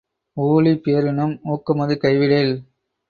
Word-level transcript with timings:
ஊழி 0.37 0.73
பேரினும் 0.77 1.35
ஊக்கமது 1.49 1.97
கைவிடேல். 1.97 2.53